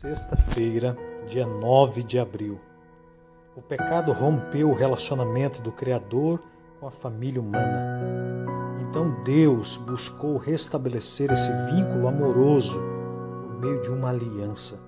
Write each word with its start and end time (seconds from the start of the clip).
Sexta-feira, 0.00 0.96
dia 1.26 1.44
9 1.44 2.04
de 2.04 2.20
abril. 2.20 2.60
O 3.56 3.60
pecado 3.60 4.12
rompeu 4.12 4.70
o 4.70 4.72
relacionamento 4.72 5.60
do 5.60 5.72
Criador 5.72 6.40
com 6.78 6.86
a 6.86 6.90
família 6.92 7.40
humana. 7.40 7.98
Então 8.80 9.24
Deus 9.24 9.76
buscou 9.76 10.36
restabelecer 10.36 11.32
esse 11.32 11.50
vínculo 11.68 12.06
amoroso 12.06 12.80
por 13.42 13.58
meio 13.58 13.82
de 13.82 13.90
uma 13.90 14.10
aliança. 14.10 14.80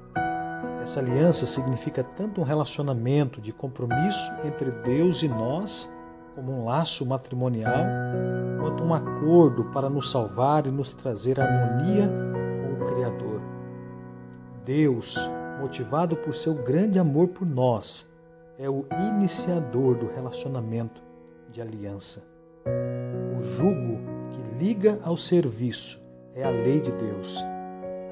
Essa 0.81 1.01
aliança 1.01 1.45
significa 1.45 2.05
tanto 2.05 2.41
um 2.41 2.45
relacionamento 2.45 3.41
de 3.41 3.53
compromisso 3.53 4.31
entre 4.45 4.71
Deus 4.71 5.25
e 5.25 5.29
nós, 5.29 5.93
como 6.37 6.53
um 6.53 6.67
laço 6.67 7.05
matrimonial, 7.05 7.85
quanto 8.61 8.85
um 8.85 8.95
acordo 8.95 9.65
para 9.73 9.91
nos 9.91 10.09
salvar 10.09 10.69
e 10.69 10.71
nos 10.71 10.95
trazer 10.95 11.41
harmonia 11.41 12.09
com 12.63 12.75
o 12.75 12.87
Criador. 12.95 13.60
Deus, 14.71 15.17
motivado 15.61 16.17
por 16.17 16.33
seu 16.33 16.55
grande 16.55 17.01
amor 17.01 17.27
por 17.27 17.45
nós, 17.45 18.09
é 18.57 18.71
o 18.71 18.87
iniciador 19.11 19.97
do 19.97 20.07
relacionamento 20.07 21.03
de 21.51 21.61
aliança. 21.61 22.23
O 23.37 23.43
jugo 23.43 23.99
que 24.31 24.65
liga 24.65 25.01
ao 25.03 25.17
serviço 25.17 26.01
é 26.37 26.45
a 26.45 26.51
lei 26.51 26.81
de 26.81 26.93
Deus. 26.93 27.45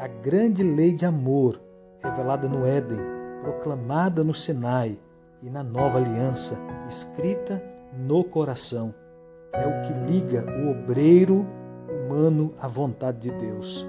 A 0.00 0.08
grande 0.08 0.64
lei 0.64 0.92
de 0.92 1.06
amor 1.06 1.60
revelada 2.02 2.48
no 2.48 2.66
Éden, 2.66 2.98
proclamada 3.40 4.24
no 4.24 4.34
Sinai 4.34 4.98
e 5.40 5.48
na 5.48 5.62
nova 5.62 5.98
aliança, 5.98 6.58
escrita 6.88 7.62
no 7.96 8.24
coração. 8.24 8.92
É 9.52 9.64
o 9.64 9.82
que 9.82 10.10
liga 10.10 10.44
o 10.60 10.72
obreiro 10.72 11.46
humano 11.88 12.52
à 12.58 12.66
vontade 12.66 13.20
de 13.20 13.30
Deus 13.30 13.86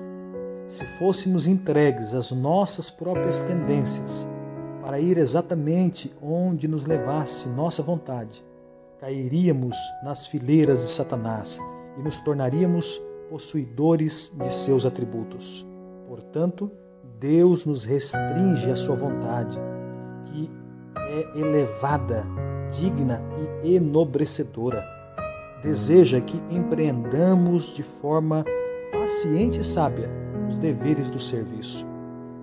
se 0.69 0.85
fôssemos 0.85 1.47
entregues 1.47 2.13
às 2.13 2.31
nossas 2.31 2.91
próprias 2.91 3.39
tendências, 3.39 4.27
para 4.83 4.99
ir 4.99 5.17
exatamente 5.17 6.13
onde 6.21 6.67
nos 6.67 6.85
levasse 6.85 7.49
nossa 7.49 7.81
vontade, 7.81 8.45
cairíamos 8.99 9.75
nas 10.03 10.27
fileiras 10.27 10.81
de 10.81 10.89
Satanás 10.89 11.59
e 11.97 12.03
nos 12.03 12.21
tornaríamos 12.21 13.01
possuidores 13.31 14.31
de 14.35 14.53
seus 14.53 14.85
atributos. 14.85 15.65
Portanto, 16.07 16.71
Deus 17.19 17.65
nos 17.65 17.83
restringe 17.83 18.69
a 18.69 18.75
sua 18.75 18.95
vontade, 18.95 19.57
que 20.25 20.51
é 20.95 21.39
elevada, 21.39 22.23
digna 22.71 23.21
e 23.63 23.75
enobrecedora. 23.75 24.85
Deseja 25.63 26.21
que 26.21 26.37
empreendamos 26.53 27.73
de 27.73 27.81
forma 27.81 28.45
paciente 28.91 29.61
e 29.61 29.63
sábia 29.63 30.28
os 30.49 30.57
deveres 30.57 31.09
do 31.09 31.19
serviço. 31.19 31.87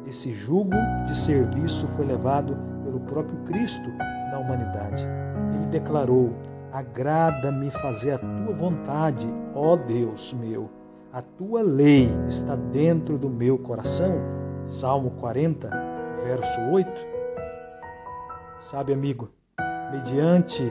Esse 0.06 0.32
jugo 0.32 0.76
de 1.04 1.16
serviço 1.16 1.88
foi 1.88 2.06
levado 2.06 2.56
pelo 2.84 3.00
próprio 3.00 3.38
Cristo 3.40 3.90
na 4.30 4.38
humanidade. 4.38 5.06
Ele 5.52 5.66
declarou: 5.66 6.32
Agrada-me 6.72 7.70
fazer 7.70 8.12
a 8.12 8.18
tua 8.18 8.54
vontade, 8.54 9.26
ó 9.54 9.76
Deus 9.76 10.32
meu. 10.32 10.70
A 11.12 11.20
tua 11.20 11.62
lei 11.62 12.08
está 12.28 12.54
dentro 12.54 13.18
do 13.18 13.28
meu 13.28 13.58
coração. 13.58 14.14
Salmo 14.64 15.10
40, 15.12 15.70
verso 16.22 16.60
8. 16.60 16.90
Sabe, 18.58 18.92
amigo, 18.92 19.30
mediante 19.90 20.62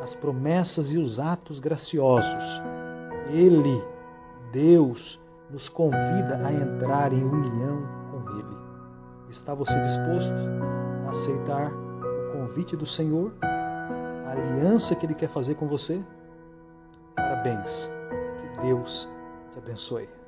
as 0.00 0.14
promessas 0.14 0.92
e 0.94 0.98
os 0.98 1.20
atos 1.20 1.60
graciosos, 1.60 2.62
Ele, 3.30 3.82
Deus, 4.52 5.20
nos 5.50 5.68
convida 5.68 6.46
a 6.46 6.52
entrar 6.52 7.12
em 7.12 7.24
união 7.24 7.82
com 8.10 8.38
Ele. 8.38 8.56
Está 9.28 9.54
você 9.54 9.78
disposto 9.80 10.34
a 11.06 11.10
aceitar 11.10 11.72
o 11.72 12.32
convite 12.32 12.76
do 12.76 12.86
Senhor, 12.86 13.32
a 13.42 14.30
aliança 14.32 14.94
que 14.94 15.06
Ele 15.06 15.14
quer 15.14 15.28
fazer 15.28 15.54
com 15.54 15.66
você? 15.66 16.02
Parabéns, 17.16 17.90
que 18.40 18.60
Deus 18.60 19.08
te 19.52 19.58
abençoe. 19.58 20.19